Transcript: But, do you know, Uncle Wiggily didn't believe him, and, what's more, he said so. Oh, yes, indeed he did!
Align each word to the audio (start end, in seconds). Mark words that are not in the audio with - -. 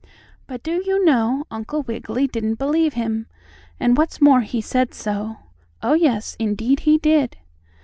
But, 0.47 0.63
do 0.63 0.81
you 0.83 1.05
know, 1.05 1.43
Uncle 1.51 1.83
Wiggily 1.83 2.25
didn't 2.25 2.55
believe 2.57 2.95
him, 2.95 3.27
and, 3.79 3.95
what's 3.95 4.19
more, 4.19 4.41
he 4.41 4.59
said 4.59 4.95
so. 4.95 5.37
Oh, 5.83 5.93
yes, 5.93 6.35
indeed 6.39 6.79
he 6.79 6.97
did! 6.97 7.37